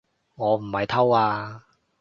[0.33, 1.63] 我唔係偷啊